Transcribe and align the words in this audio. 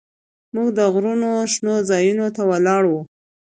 موږ 0.53 0.67
د 0.77 0.79
غرونو 0.93 1.29
شنو 1.53 1.73
ځايونو 1.89 2.25
ته 2.35 2.41
ولاړو. 2.51 2.97